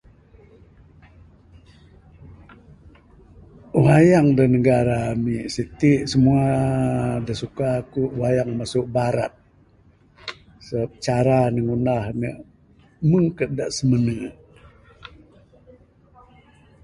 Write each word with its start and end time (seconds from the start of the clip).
Wayang 3.83 4.27
da 4.37 4.43
negara 4.55 4.97
ami 5.11 5.35
siti 5.53 5.91
semua 6.11 6.43
da 7.25 7.33
suka 7.41 7.67
aku 7.81 8.01
wayang 8.21 8.51
masu 8.59 8.79
barat. 8.95 9.33
Sebab 10.67 10.91
cara 11.05 11.39
ne 11.53 11.59
ngundah 11.65 12.05
ne 12.21 12.29
meng 13.09 13.27
ka 13.37 13.45
da 13.57 13.65
simene. 13.75 14.29